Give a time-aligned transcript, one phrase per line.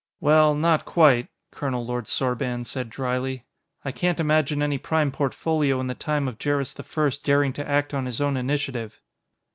[0.19, 3.45] "Well, not quite," Colonel Lord Sorban said dryly.
[3.85, 7.93] "I can't imagine any Prime Portfolio in the time of Jerris I daring to act
[7.93, 8.99] on his own initiative."